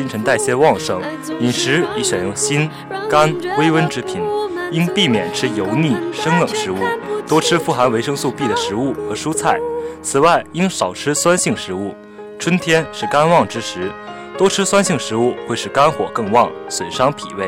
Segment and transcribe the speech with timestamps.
[0.00, 0.98] 新陈代谢旺盛，
[1.40, 2.70] 饮食宜选用辛、
[3.10, 4.18] 甘、微温之品，
[4.70, 6.78] 应避免吃油腻、生冷食物，
[7.28, 9.60] 多吃富含维生素 B 的食物和蔬菜。
[10.00, 11.94] 此外，应少吃酸性食物。
[12.38, 13.92] 春天是肝旺之时，
[14.38, 17.46] 多吃酸性食物会使肝火更旺，损伤脾胃。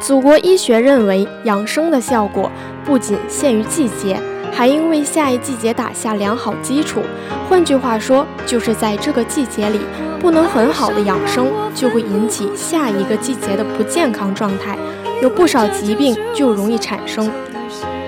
[0.00, 2.50] 祖国医学认为，养生的效果
[2.86, 4.18] 不仅限于季节，
[4.50, 7.02] 还应为下一季节打下良好基础。
[7.50, 9.80] 换句话说，就是在这个季节里
[10.22, 14.78] 不能很好的养生，就会引起下一个季节的不健康状态，
[15.20, 17.28] 有不少疾病就容易产生。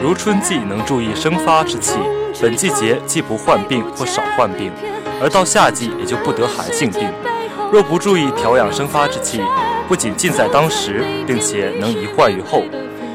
[0.00, 1.98] 如春季能注意生发之气，
[2.41, 4.70] 本季节既不患病或少患病。
[5.20, 7.08] 而到夏季也就不得寒性病。
[7.72, 9.41] 若不注意调养生发之气，
[9.88, 12.62] 不仅尽在当时，并且能遗患于后。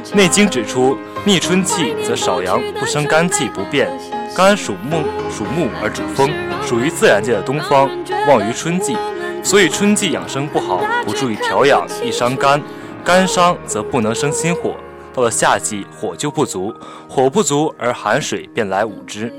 [0.15, 3.89] 《内经》指出，逆春气则少阳不生肝气不变。
[4.35, 6.29] 肝属木，属木而主风，
[6.69, 7.89] 属于自然界的东方，
[8.27, 8.95] 旺于春季。
[9.41, 12.61] 所以春季养生不好，不注意调养，易伤肝。
[13.03, 14.75] 肝伤则不能生心火。
[15.11, 16.71] 到了夏季，火就不足，
[17.07, 19.33] 火不足而寒水便来捂之。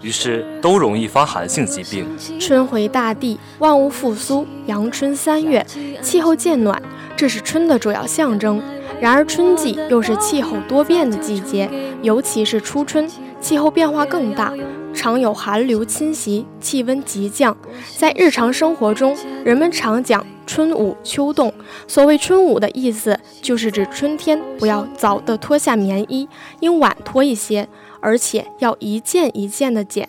[0.00, 2.08] 于是都容易发寒性疾病。
[2.40, 4.46] 春回大地，万物复苏。
[4.64, 5.62] 阳春三月，
[6.00, 6.82] 气候渐暖，
[7.14, 8.62] 这是春的主要象征。
[8.98, 11.68] 然而春季又是气候多变的季节，
[12.00, 13.06] 尤其是初春，
[13.38, 14.50] 气候变化更大，
[14.94, 17.56] 常有寒流侵袭，气温急降。
[17.96, 21.52] 在日常生活中，人们常讲春捂秋冻。
[21.86, 26.28] 所谓春捂的意思，就是指春天不要早的脱下棉衣，
[26.60, 27.68] 应晚脱一些。
[28.00, 30.06] 而且要一件一件的减，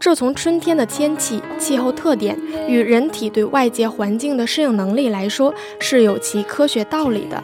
[0.00, 2.36] 这从春天的天气、气候特点
[2.68, 7.42] 与人体对外界环境的适应能力来说，是有其科学道理的。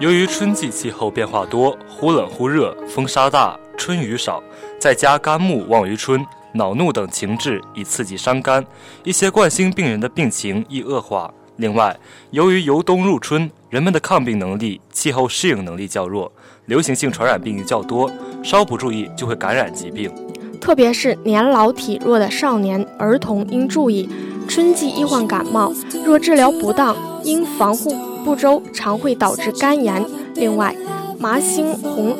[0.00, 4.42] 由于春季气候变化多，忽冷忽热，风沙大，春雨少，
[4.78, 8.64] 再加肝木旺于春，恼怒等情志以刺激伤肝，
[9.02, 11.32] 一些冠心病人的病情易恶化。
[11.56, 11.96] 另外，
[12.30, 16.30] 由于由冬入春，人们的抗病能力、气候适应能力较弱，
[16.66, 18.10] 流行性传染病较多，
[18.42, 20.12] 稍不注意就会感染疾病。
[20.60, 24.08] 特别是年老体弱的少年、儿童应注意，
[24.48, 25.72] 春季易患感冒，
[26.04, 27.94] 若治疗不当，因防护
[28.24, 30.04] 不周，常会导致肝炎。
[30.34, 30.74] 另外，
[31.20, 32.16] 麻星红、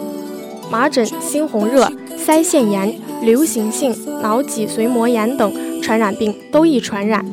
[0.71, 1.91] 麻疹、猩红热、
[2.27, 7.25] 腮腺炎、流行性脑脊髓膜炎等传染病都易传染。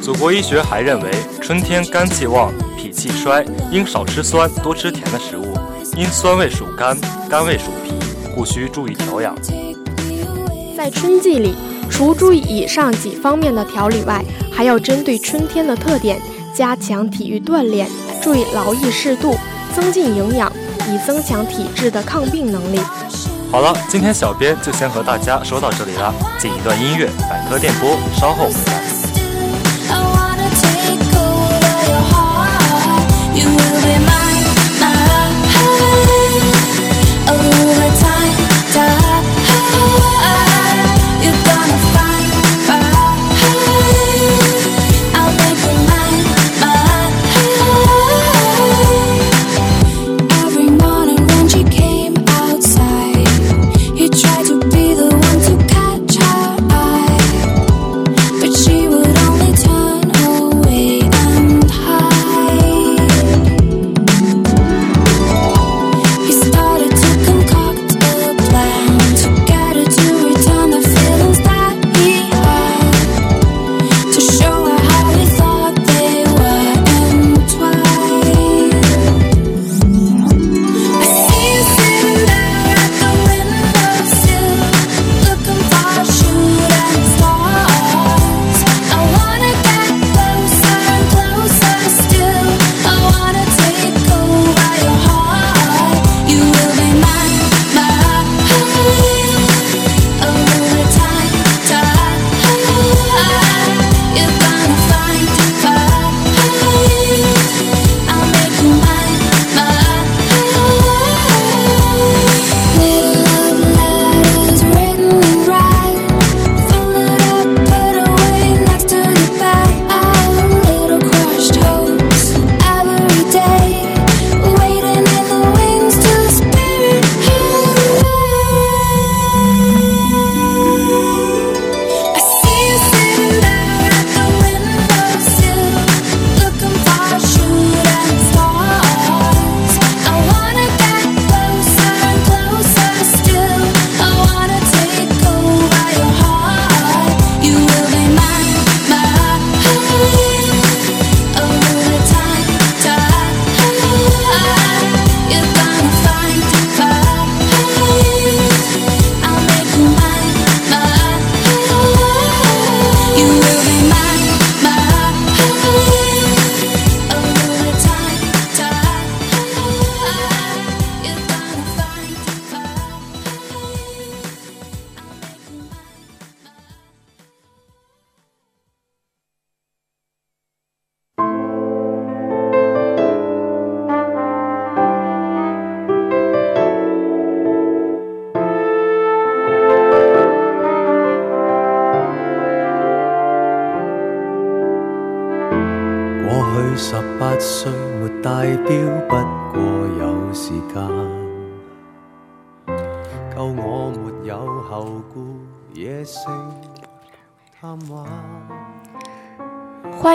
[0.00, 5.44] 祖国医学还认为，春天肝气旺、脾气衰，应少吃酸，多吃甜的食物。
[5.96, 6.96] 因酸味属肝，
[7.28, 7.92] 肝味属脾，
[8.34, 9.34] 故需注意调养。
[10.76, 11.54] 在春季里，
[11.90, 16.20] 除注意以上几方面的调理外，还要针对春天的特点，
[16.54, 17.88] 加强体育锻炼，
[18.22, 19.34] 注意劳逸适度，
[19.74, 20.52] 增进营养，
[20.92, 22.80] 以增强体质的抗病能力。
[23.50, 26.12] 好了，今天小编就先和大家说到这里了。
[26.38, 28.97] 进一段音乐，百科电波，稍后回来。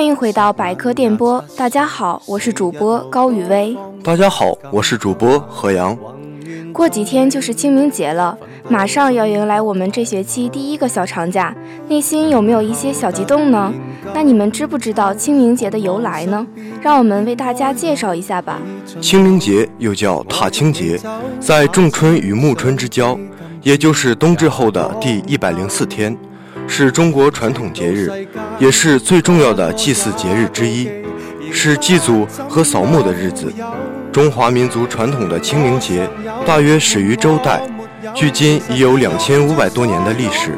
[0.04, 3.74] 欢迎回到百科电波，大家好，我是主播高雨薇。
[4.04, 5.98] 大家好，我是主播何阳。
[6.74, 11.56] 过几天就是清明节了，马上要迎来我们这学期第一个小长假，
[11.88, 13.74] 内心有没有一些小激动呢？
[14.14, 16.46] 那你们知不知道清明节的由来呢？
[16.82, 18.60] 让我们为大家介绍一下吧。
[19.00, 21.00] 清明节又叫踏青节，
[21.40, 23.18] 在仲春与暮春之交，
[23.62, 26.14] 也就是冬至后的第一百零四天，
[26.68, 28.10] 是中国传统节日，
[28.60, 30.90] 也是最重要的祭祀节日之一，
[31.52, 33.52] 是祭祖和扫墓的日子。
[34.12, 36.08] 中华民族传统的清明节
[36.46, 37.62] 大约始于周代，
[38.14, 40.58] 距今已有两千五百多年的历史。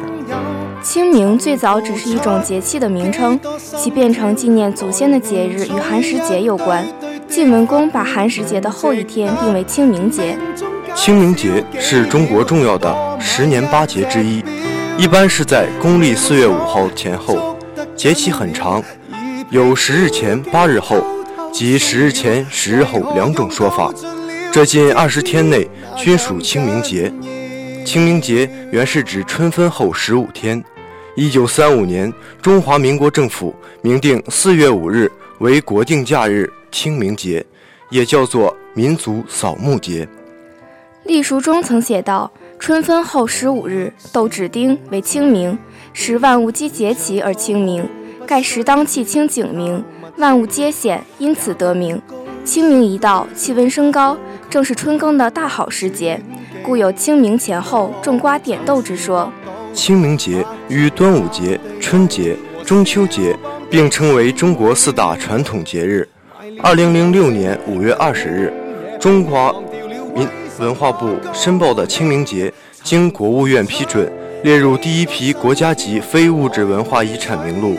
[0.82, 6.86] 清明最早只是一种节气的名称，其变成纪念祖先的节日与寒食节有关。
[7.28, 10.38] 晋文公把寒食节的后一天定为清明节。
[10.94, 14.42] 清明节是中国重要的十年八节之一，
[14.98, 17.58] 一般是在公历四月五号前后，
[17.94, 18.82] 节气很长，
[19.50, 21.04] 有十日前、八日后。
[21.52, 23.90] 及十日前、十日后两种说法，
[24.52, 25.66] 这近二十天内
[25.96, 27.10] 均属清明节。
[27.82, 30.62] 清明节原是指春分后十五天。
[31.14, 37.42] 一九三五年，中华民国政府明定四月五日为国定假日清明节，
[37.88, 40.06] 也叫做民族扫墓节。
[41.04, 45.56] 历书中曾写道：“春分后十五日，斗指丁为清明，
[45.92, 47.88] 使万物皆节气而清明。
[48.26, 49.84] 盖时当气清景明。”
[50.18, 52.00] 万物皆显，因此得名。
[52.42, 54.16] 清明一到，气温升高，
[54.48, 56.18] 正是春耕的大好时节，
[56.62, 59.30] 故有清明前后种瓜点豆之说。
[59.74, 63.36] 清明节与端午节、春节、中秋节
[63.68, 66.08] 并称为中国四大传统节日。
[66.62, 68.50] 二零零六年五月二十日，
[68.98, 69.54] 中华
[70.58, 74.10] 文化部申报的清明节，经国务院批准，
[74.42, 77.76] 列入第一批国家级非物质文化遗产名录。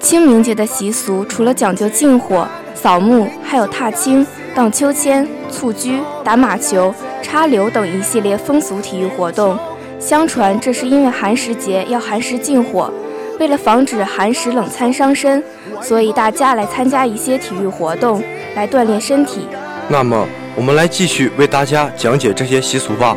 [0.00, 6.92] 清明节的习俗除了讲究禁火、扫墓，还有踏青、荡秋千、蹴鞠、打马球、
[7.22, 9.56] 插柳等一系列风俗体育活动。
[10.00, 12.92] 相传这是因为寒食节要寒食禁火，
[13.38, 15.42] 为了防止寒食冷餐伤身，
[15.80, 18.22] 所以大家来参加一些体育活动
[18.56, 19.46] 来锻炼身体。
[19.88, 20.26] 那么，
[20.56, 23.16] 我们来继续为大家讲解这些习俗吧。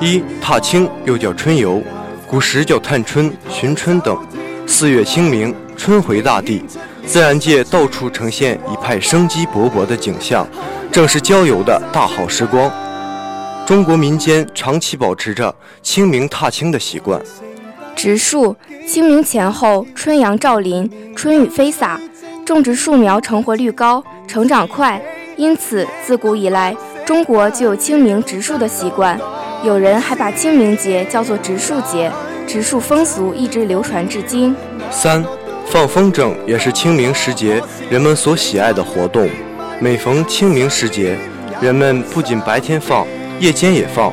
[0.00, 1.82] 一、踏青又叫春游，
[2.26, 4.18] 古时叫探春、寻春等。
[4.66, 5.54] 四月清明。
[5.74, 6.62] 春回大地，
[7.04, 10.46] 自然界到处呈现一派生机勃勃的景象，
[10.92, 12.70] 正是郊游的大好时光。
[13.66, 15.52] 中国民间长期保持着
[15.82, 17.20] 清明踏青的习惯。
[17.96, 18.54] 植树，
[18.86, 22.00] 清明前后，春阳照林，春雨飞洒，
[22.44, 25.02] 种植树苗成活率高，成长快，
[25.42, 26.72] 因此自古以来，
[27.04, 29.18] 中国就有清明植树的习惯。
[29.64, 32.08] 有人还把清明节叫做植树节，
[32.46, 34.54] 植树风俗一直流传至今。
[34.88, 35.24] 三。
[35.66, 39.28] 放风筝也是清明时节人们所喜爱的活动。
[39.80, 41.18] 每逢清明时节，
[41.60, 43.04] 人们不仅白天放，
[43.40, 44.12] 夜间也放。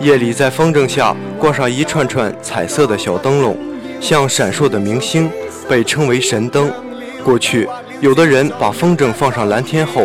[0.00, 3.54] 夜里在风筝下挂上一串串彩色的小灯笼，
[4.00, 5.30] 像闪烁的明星，
[5.68, 6.72] 被称为神灯。
[7.22, 7.68] 过去，
[8.00, 10.04] 有的人把风筝放上蓝天后，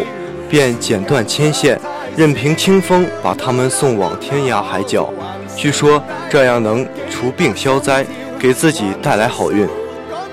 [0.56, 1.78] 便剪断牵线，
[2.16, 5.14] 任凭清风把他们送往天涯海角。
[5.54, 8.06] 据说这样能除病消灾，
[8.40, 9.68] 给自己带来好运。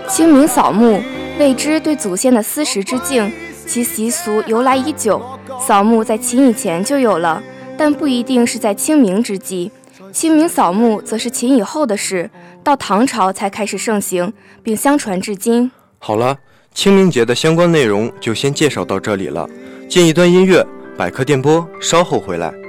[0.09, 1.03] 清明扫墓，
[1.41, 3.33] 谓之对祖先的思时之敬，
[3.67, 5.21] 其习俗由来已久。
[5.61, 7.43] 扫墓在秦以前就有了，
[7.77, 9.73] 但不一定是在清明之际。
[10.13, 12.31] 清明扫墓则是秦以后的事，
[12.63, 15.69] 到唐朝才开始盛行，并相传至今。
[15.99, 16.39] 好了，
[16.73, 19.49] 清明节的相关内容就先介绍到这里了。
[19.93, 22.62] 进一段音乐，百科电波，稍后回来。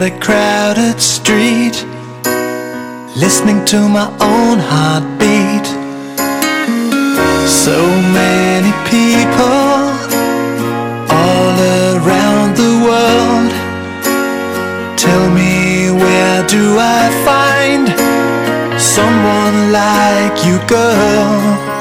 [0.00, 1.74] At a crowded street,
[3.16, 5.66] listening to my own heartbeat.
[7.64, 7.78] So
[8.14, 9.74] many people
[11.10, 11.56] all
[11.90, 13.50] around the world,
[14.96, 17.88] Tell me where do I find
[18.78, 21.30] someone like you, girl?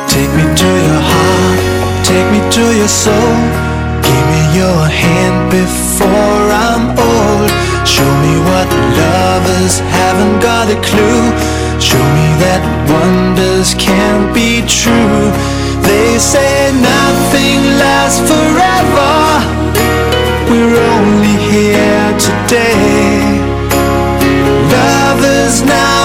[0.10, 1.60] Take me to your heart,
[2.10, 3.38] take me to your soul.
[4.08, 7.67] Give me your hand before I'm old.
[7.88, 8.68] Show me what
[9.00, 11.24] lovers haven't got a clue.
[11.80, 15.32] Show me that wonders can't be true.
[15.88, 19.16] They say nothing lasts forever.
[20.52, 23.24] We're only here today.
[24.68, 25.97] Lovers now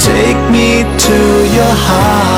[0.00, 1.18] Take me to
[1.54, 2.37] your heart.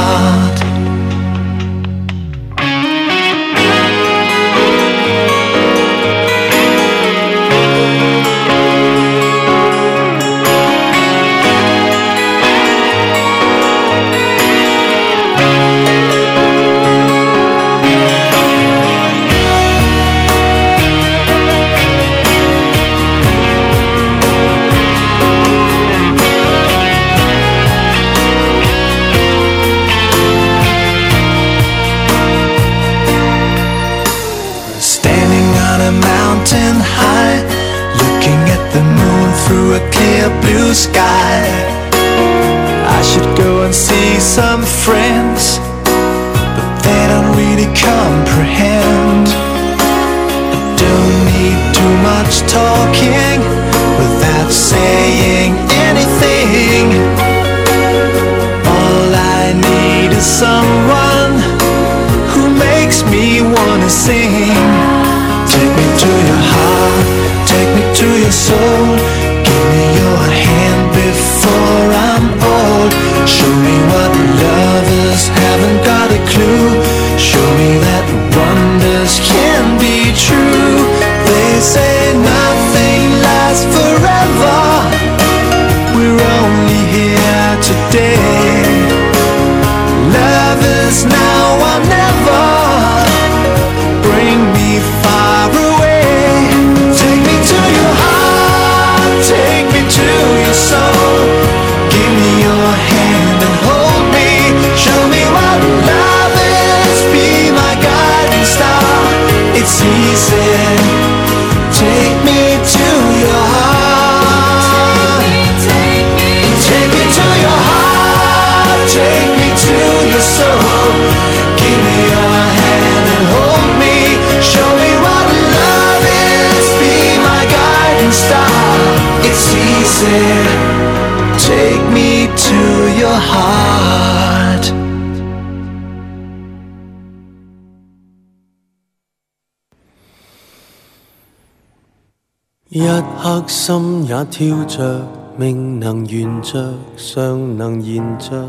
[142.81, 142.87] 一
[143.23, 145.07] 刻心也跳着，
[145.37, 148.43] 命能沿着，尚能延着，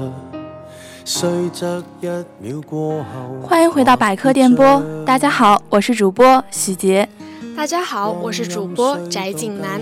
[1.04, 2.08] 虽则一
[2.40, 3.06] 秒过后。
[3.44, 7.10] 欢迎回到百科电波，大家好，我是主播许杰。
[7.58, 9.82] 大家好，我是主播翟景南。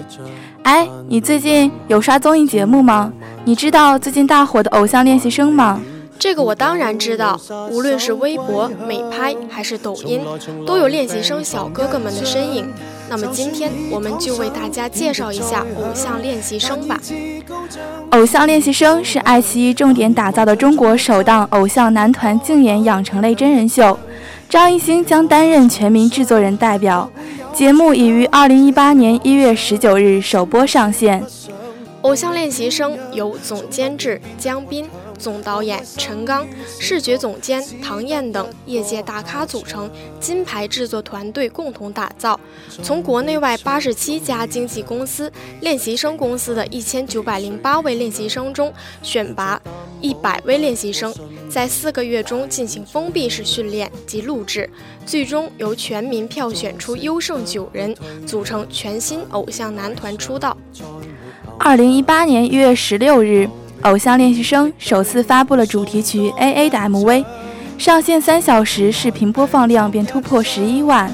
[0.64, 3.14] 哎，你最近有刷综艺节目吗？
[3.46, 5.80] 你知道最近大火的《偶像练习生》吗？
[6.18, 7.40] 这个我当然知道，
[7.70, 10.22] 无论是微博、美拍还是抖音，
[10.66, 12.68] 都有练习生小哥哥们的身影。
[13.10, 17.00] 那么今天我们就为大家介绍一下《偶像练习生》吧。
[18.12, 23.98] 《偶像练习生》是爱奇艺重点打造的中国首档偶像男团竞演养成类真人秀，
[24.48, 27.10] 张艺兴将担任全民制作人代表。
[27.54, 31.22] 节目已于二零一八年一月十九日首播上线。
[32.02, 34.88] 《偶像练习生》由总监制江斌、
[35.20, 36.48] 总导演陈刚、
[36.80, 42.40] 视觉总监唐燕等业界大咖组成金牌制作团队共同打造。
[42.82, 48.74] 从国内外八十七家经纪公司、练习生公司的一千九百零八位练习生中
[49.04, 49.62] 选拔
[50.00, 51.14] 一百位练习生，
[51.50, 54.70] 在四个月中进行封闭式训练及录制，
[55.06, 57.94] 最终由全民票选出优胜九人，
[58.26, 60.56] 组成全新偶像男团出道。
[61.58, 63.46] 二零一八年一月十六日，
[63.84, 67.24] 《偶像练习生》首次发布了主题曲《AA》的 MV，
[67.78, 71.10] 上线三小时，视频播放量便突破十一万。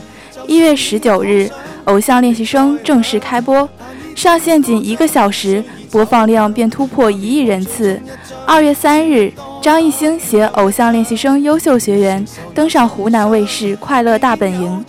[0.48, 1.50] 一月十九日，
[1.86, 3.70] 《偶像练习生》正式开播，
[4.16, 8.02] 上线仅一个小时，播放量便突破一亿人次。
[8.48, 9.32] 二月三日，
[9.62, 14.84] 张艺兴携《偶像练习生》优秀学员登上湖南卫视《快乐大本营》。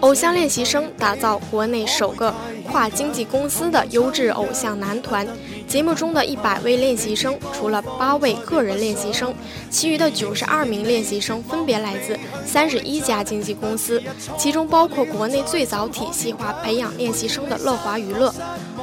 [0.00, 2.32] 偶像练习生打造国内首个
[2.70, 5.26] 跨经纪公司的优质偶像男团。
[5.66, 9.34] 节目中的一百位练习生，除了八位个人练习生，
[9.68, 14.02] 其余的九十二名练习生分别来自三十一家经纪公司，
[14.38, 18.32] 其中包括国内最早体系化培养练习生的乐华娱乐、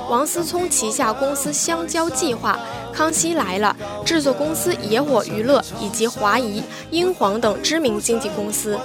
[0.10, 2.60] 王思聪旗下公司香蕉计划、
[2.93, 8.79] 康熙来了制作公司野火娱乐以及华谊、英皇等知名经纪公司。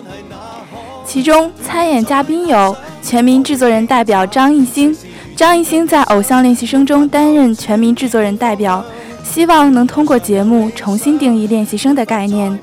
[1.13, 4.97] 其中参演嘉宾有全民制作人代表张艺兴。
[5.35, 8.85] 张艺兴在《偶像练习生》中担任全民制作人代表，
[9.25, 12.57] 希望能通过节目重新定义练习生的概念。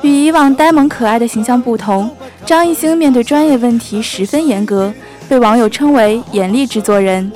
[0.00, 2.10] 与以往呆萌可爱的形象不同，
[2.46, 4.90] 张艺兴面对专业问题十分严格，
[5.28, 7.30] 被网友称为“严厉制作人”。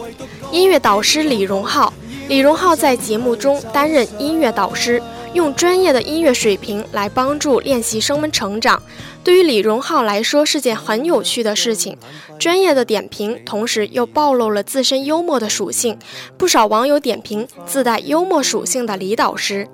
[0.50, 1.92] 音乐导师李荣浩，
[2.26, 5.02] 李荣浩在节目中担任音乐导师，
[5.35, 8.80] 用专业的音乐水平来帮助练习生们成长。
[9.25, 11.97] 对于李荣浩来说是件很有趣的事情，
[12.38, 15.99] 专业的点评，同时又暴露了自身幽默的属性。
[16.37, 19.66] 不少网友点评自带幽默属性的李导师。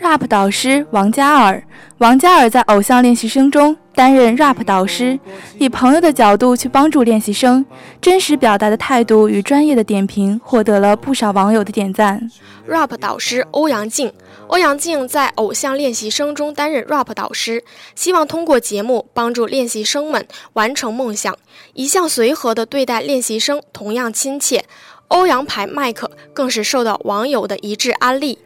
[0.00, 1.62] Rap 导师王嘉尔，
[1.98, 5.18] 王嘉尔在《偶像练习生》中担任 rap 导师，
[5.58, 7.64] 以朋友的角度去帮助练习生，
[8.00, 12.30] 真实表达的态度与专业的点评，获得了不少网友的点赞。
[12.66, 14.10] rap 导师欧阳靖，
[14.46, 17.62] 欧阳靖在《偶像练习生》中担任 rap 导师，
[17.94, 21.36] 希望通过节目帮助练习生们完成梦想，
[21.74, 24.64] 一向随和的对待练习生，同样亲切。
[25.08, 28.38] 欧阳牌麦克更是受到网友的一致安利。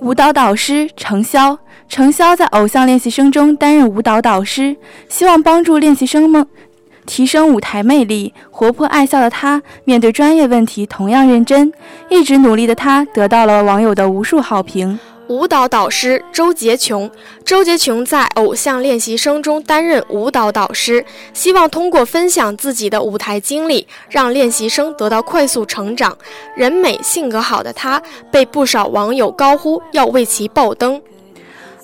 [0.00, 1.56] 舞蹈导师程潇，
[1.88, 4.76] 程潇在《偶像练习生》中担任舞蹈导师，
[5.08, 6.46] 希望帮助练习生们
[7.06, 8.34] 提升舞台魅力。
[8.50, 11.72] 活泼爱笑的他，面对专业问题同样认真，
[12.10, 14.98] 一直努力的他得到了网友的无数好评。
[15.28, 17.10] 舞蹈导师周杰琼，
[17.44, 26.16] 周杰琼在《偶像练习生》中担任舞蹈导师，希望通过分享自己的舞台经历，让练习生得到快速成长。
[26.54, 30.96] 人美性格好的她，被不少网友高呼要为其爆灯。《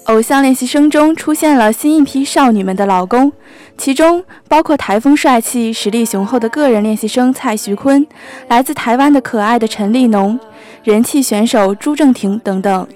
[0.05, 3.33] 偶像练习生》中出现了新一批少女们的老公，
[3.77, 8.07] 其中包括台风帅气、实力雄厚的个人练习生蔡徐坤，
[8.47, 10.39] 来自台湾的可爱的陈立农，
[10.85, 12.87] 人气选手朱正廷等等。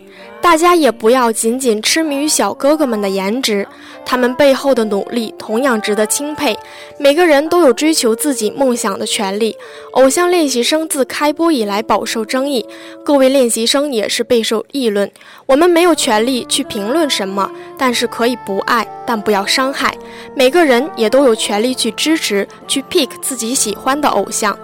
[0.46, 3.66] 大家也不要仅仅痴迷于小哥哥们的颜值，
[4.04, 6.56] 他们背后的努力同样值得钦佩。
[7.00, 9.56] 每个人都有追求自己梦想的权利。
[9.94, 12.64] 偶像练习生自开播以来饱受争议，
[13.04, 15.10] 各位练习生也是备受议论。
[15.46, 19.98] 我们没有权利去评论什么，但是可以不爱，但不要伤害。
[20.36, 24.56] 每个人也都有权利去支持、去 pick 自己喜欢的偶像。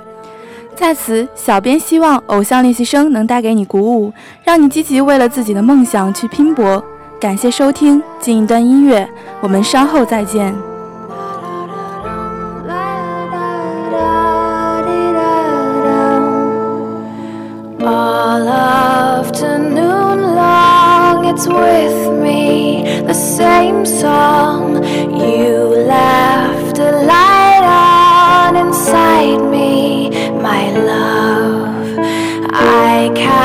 [0.75, 6.83] 在此，小编希望《偶像练习生》能带给你鼓舞，让你积极为了自己的梦想去拼搏。
[7.21, 9.09] 感谢收听，进一段音乐，
[9.41, 10.53] 我们稍后再见。
[17.79, 24.83] All afternoon long, it's with me, the same song.
[25.11, 25.72] You
[33.15, 33.42] cat.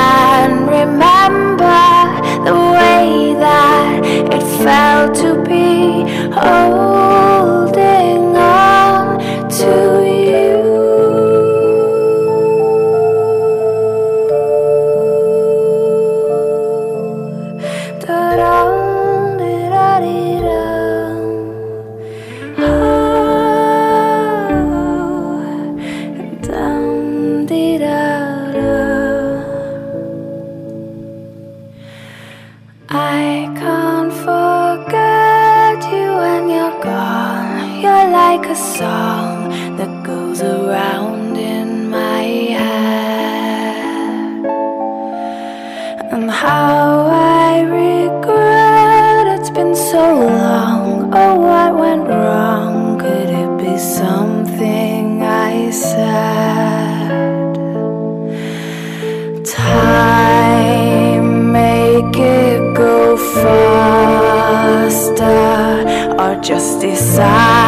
[66.48, 67.67] Just decide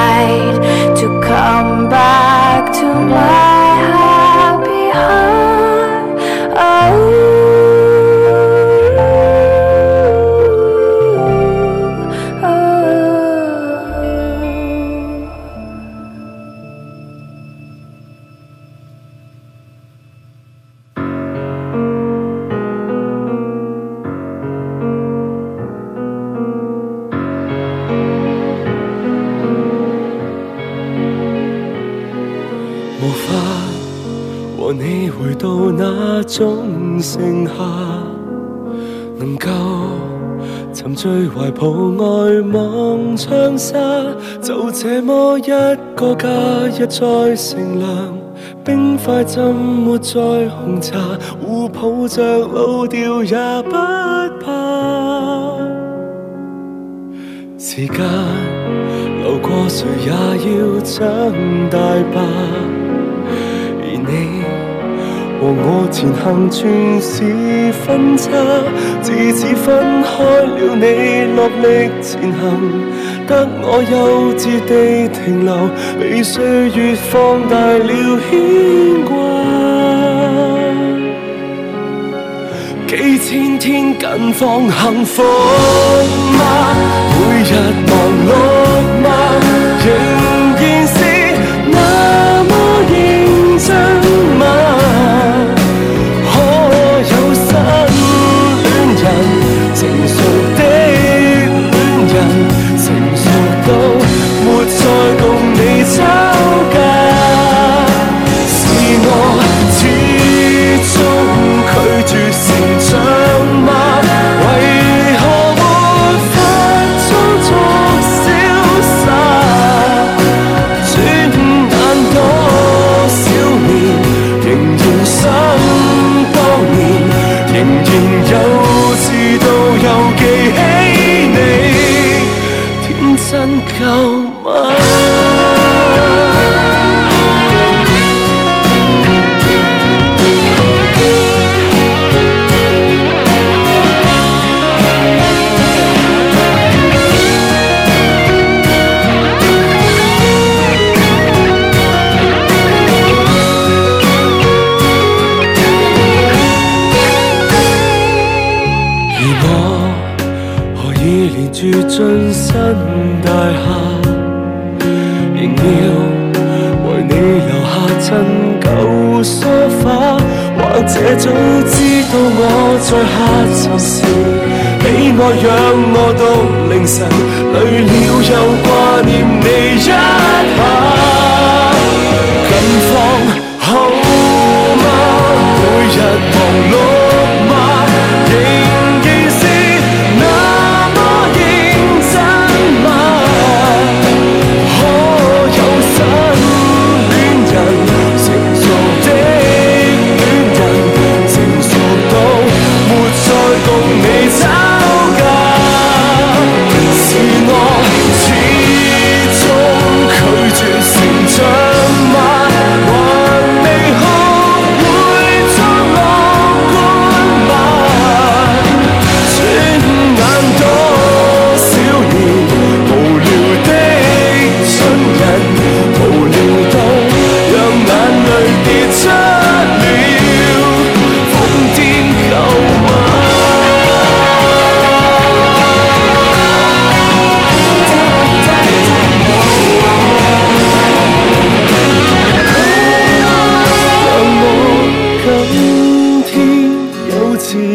[41.00, 41.70] 沉醉懷抱
[42.04, 43.80] 愛望窗沙，
[44.44, 46.28] 就這麼一個假
[46.78, 47.86] 日再乘涼，
[48.66, 51.00] 冰塊浸沒在紅茶，
[51.42, 53.32] 互抱着老掉也
[53.64, 53.72] 不
[54.44, 55.58] 怕。
[57.58, 58.06] 時間
[59.22, 60.12] 流過，誰也
[60.60, 61.00] 要長
[61.70, 61.80] 大
[62.14, 62.89] 吧。
[65.42, 68.28] 和我前行全是分岔，
[69.02, 70.10] 自此分开
[70.44, 70.84] 了你
[71.34, 72.38] 落力前行，
[73.26, 79.16] 得我幼稚地停留，被岁月放大了牵挂。
[82.88, 85.24] 幾千天近況幸福
[86.38, 86.42] 嗎？
[87.16, 87.52] 每日
[87.88, 87.92] 忙
[88.28, 88.30] 碌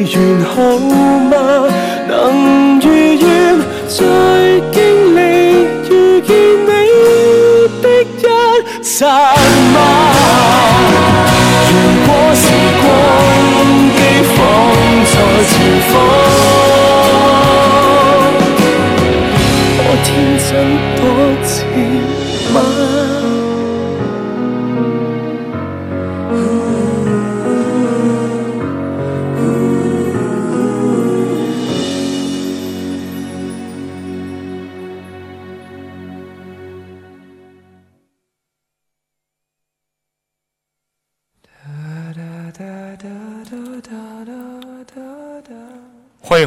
[0.02, 1.68] 愿好吗？
[2.08, 3.58] 能如愿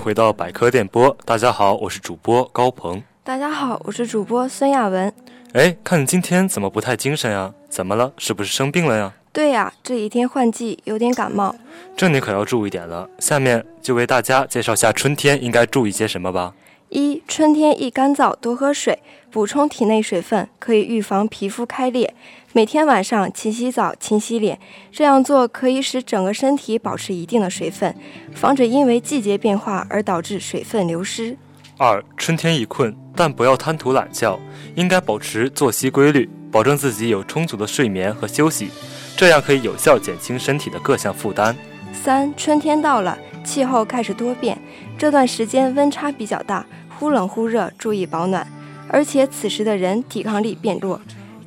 [0.07, 3.03] 回到百科电波，大家好，我是主播高鹏。
[3.25, 5.13] 大家好，我是主播孙亚文。
[5.51, 7.53] 哎，看你今天怎么不太精神呀？
[7.67, 8.13] 怎么了？
[8.17, 9.13] 是不是生病了呀？
[9.33, 11.53] 对呀，这几天换季，有点感冒。
[11.97, 13.09] 这你可要注意点了。
[13.19, 16.53] 下面就为大家介绍下春天应该注意些什么吧。
[16.87, 18.97] 一、春天易干燥，多喝水，
[19.37, 22.11] 补充体内水分，可以预防皮肤开裂。
[22.53, 24.57] 每天晚上勤洗澡、勤洗脸，
[24.91, 27.95] 这样做可以使整个身体保持一定的水分，
[28.33, 31.37] 防止因为季节变化而导致水分流失。
[31.77, 34.39] 二、春天易困，但不要贪图懒觉，
[34.73, 38.69] 应该保持作息规律，保证自己有充足的睡眠和休息，
[39.15, 41.55] 这样可以有效减轻身体的各项负担。
[41.93, 44.57] 三，春天到了，气候开始多变，
[44.97, 46.65] 这段时间温差比较大，
[46.97, 48.47] 忽冷忽热，注意保暖。
[48.89, 50.99] 而且此时的人抵抗力变弱，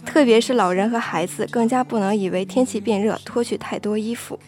[0.05, 4.39] 特别是老人和孩子，更加不能以为天气变热脱去太多衣服。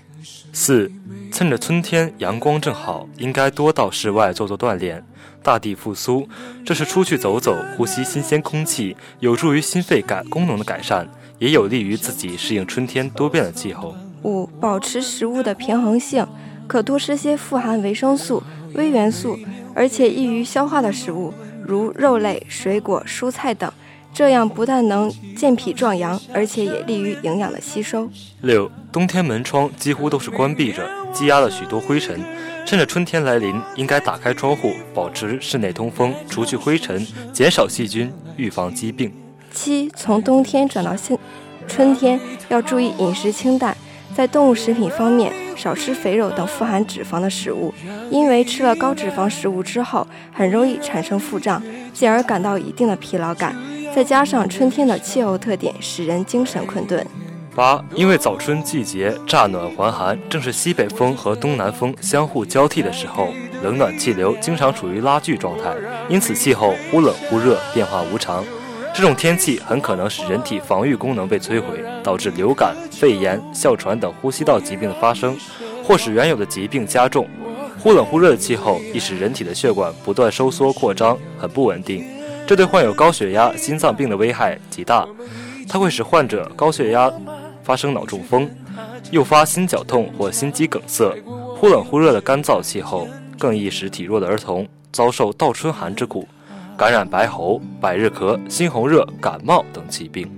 [0.53, 0.91] 四，
[1.33, 5.05] 趁着春天阳光正好，应该多到室外做做锻炼。
[5.43, 6.29] 大地复苏，
[6.65, 11.09] 这是出去走走，呼吸新鲜空气，有助于心肺感功能的改善，
[11.41, 13.97] 也有利于自己适应春天多变的气候。
[14.23, 16.25] 五、保持食物的平衡性，
[16.69, 18.41] 可多吃些富含维生素、
[18.75, 19.37] 微元素，
[19.75, 21.35] 而且易于消化的食物，
[21.67, 23.71] 如肉类、水果、蔬菜等。
[24.15, 28.11] 这样不但能健脾壮阳，而且也利于营养的吸收。
[28.43, 32.21] 六，冬天门窗几乎都是关闭着，积压了许多灰尘。
[32.67, 39.11] 趁着春天来临，应该打开窗户，保持室内通风，除去灰尘，减少细菌，预防疾病。
[39.51, 41.19] 七，从冬天转到现
[41.67, 42.21] 春天，
[42.51, 43.75] 要注意饮食清淡，
[44.15, 47.73] 在动物食品方面少吃肥肉等富含脂肪的食物，
[48.11, 53.57] 因为吃了高脂肪食物之后，很容易产生腹胀，进而感到一定的疲劳感。
[53.95, 57.07] 再加上春天的气候特点，使人精神困顿。
[57.55, 63.29] 八，因为早春季节乍暖还寒，正是西北风和东南风相互交替的时候，
[63.63, 65.75] 冷暖气流经常处于拉锯状态，
[66.09, 68.43] 因此气候忽冷忽热，变化无常。
[68.95, 75.37] 这种天气很可能使人体防御功能被摧毁，导致流感、肺炎、哮喘等呼吸道疾病的发生，
[75.83, 77.27] 或使原有的疾病加重。
[77.81, 82.05] 忽冷忽热的气候易使人体的血管不断收缩扩张，很不稳定。
[82.47, 85.07] 这对患有高血压、心脏病的危害极大，
[85.69, 87.11] 它会使患者高血压
[87.65, 88.49] 发生脑中风，
[89.11, 91.13] 诱发心绞痛或心肌梗塞。
[91.57, 96.29] 忽冷忽热的干燥气候更易使体弱的儿童遭受倒春寒之苦，
[96.83, 100.29] 感染白喉、百日咳、猩红热、感冒等疾病。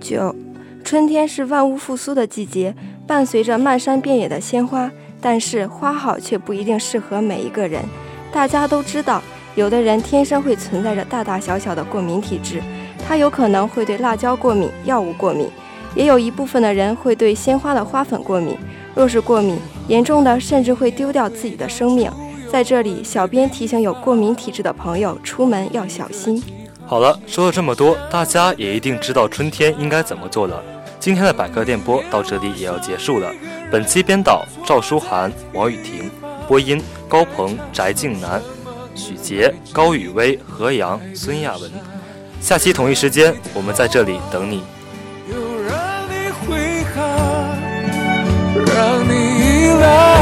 [0.00, 0.34] 九，
[0.82, 2.74] 春天是万物复苏的季节，
[3.06, 7.84] 伴随着漫山遍野的鲜花，但是花好却不一定适合每一个人。
[8.32, 9.22] 大家都知道。
[9.54, 12.60] 有的人天生会存在着大大小小的过敏体质，
[13.06, 15.46] 他有可能会对辣椒过敏、药物过敏；
[15.94, 18.56] 也有一部分的人会对鲜花的花粉过敏。
[18.92, 22.10] 若是过敏严重的，甚至会丢掉自己的生命。
[22.52, 26.42] 在这里，小编提醒有过敏体质的朋友，出门要小心。
[26.84, 30.62] 好了，说了这么多，大家也一定知道春天应该怎么做了。
[31.00, 33.32] 今天的百科电波到这里也要结束了。
[33.70, 36.10] 本期编导赵书涵、王雨婷，
[36.46, 38.38] 播音高鹏、翟静南。
[38.94, 41.70] 许杰、高雨薇、何阳、孙亚文，
[42.38, 44.62] 下期同一时间，我们在这里等你。
[45.26, 45.74] 又让
[46.06, 47.58] 你挥汗，
[48.54, 50.21] 让你依赖，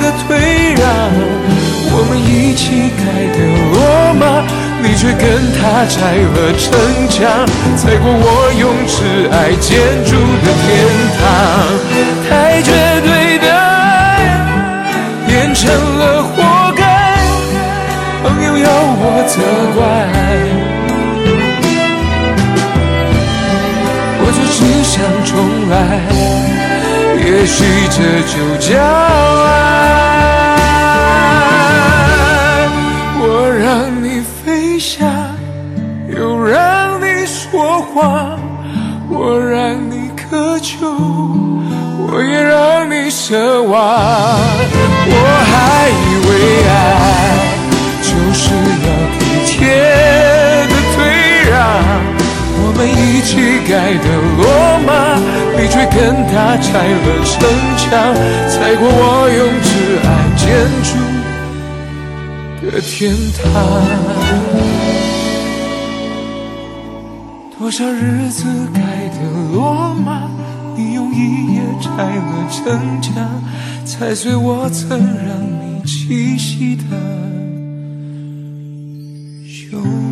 [0.00, 0.84] 的退让，
[1.92, 3.38] 我们一起盖的
[3.72, 3.76] 罗
[4.14, 4.22] 马，
[4.82, 5.22] 你却跟
[5.54, 5.96] 他拆
[6.34, 6.64] 了城
[7.08, 7.20] 墙，
[7.76, 8.26] 踩过我
[8.58, 9.72] 用挚爱建
[10.04, 10.12] 筑
[10.44, 10.66] 的天
[11.18, 11.22] 堂，
[12.28, 12.30] 太
[12.62, 12.68] 绝
[13.02, 13.62] 对的爱
[15.26, 15.54] 变。
[15.54, 16.32] 成了活
[16.76, 16.82] 该，
[18.22, 19.32] 朋友要我责
[19.76, 19.80] 怪，
[24.20, 24.92] 我就只想
[25.24, 25.32] 重
[25.70, 25.72] 来，
[27.36, 27.98] 也许这
[28.30, 29.50] 就叫爱。
[33.18, 35.04] 我让你飞翔，
[36.16, 38.38] 又让你说谎，
[39.08, 40.86] 我让你渴求，
[42.06, 43.74] 我也让你奢望。
[45.06, 45.12] 我
[45.50, 45.92] 还以
[46.28, 46.30] 为
[46.70, 46.72] 爱
[48.00, 48.44] 就是
[48.84, 48.86] 要
[49.18, 49.58] 体贴
[50.70, 50.96] 的退
[51.50, 51.52] 让，
[52.62, 53.32] 我们一起
[53.68, 54.06] 盖的
[54.38, 54.42] 罗
[55.74, 57.34] 马，你却跟他拆了城
[57.76, 57.90] 墙，
[58.48, 59.68] 踩过我用挚
[60.04, 60.46] 爱建
[60.84, 60.94] 筑
[62.70, 62.92] 的天
[63.34, 63.42] 堂。
[67.58, 69.18] 多少日子盖的
[69.52, 70.28] 罗马，
[70.76, 73.12] 你用一夜拆了城墙。
[73.84, 76.84] 踩碎我曾让你栖息的
[79.46, 80.03] 胸。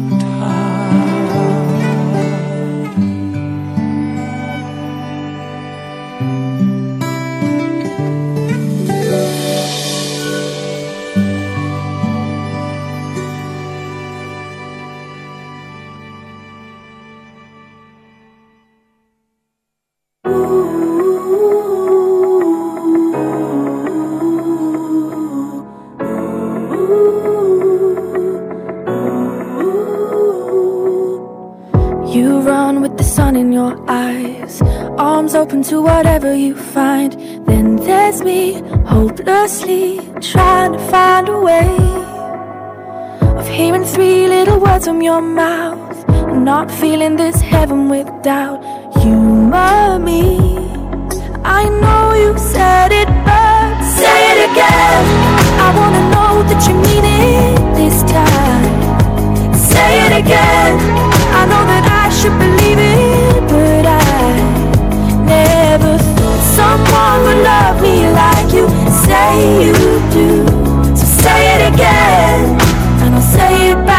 [35.63, 37.13] open to whatever you find.
[37.47, 38.55] Then there's me,
[38.87, 41.69] hopelessly trying to find a way
[43.39, 48.59] of hearing three little words from your mouth not feeling this heaven without
[49.01, 50.39] humor me.
[51.45, 55.05] I know you said it, but say it again.
[55.67, 59.55] I wanna know that you mean it this time.
[59.55, 60.73] Say it again.
[61.39, 64.02] I know that I should believe it, but I.
[66.93, 68.69] Someone would love me like you
[69.07, 69.73] say you
[70.13, 70.47] do.
[70.95, 72.61] So say it again,
[73.01, 73.92] and I'll say it back.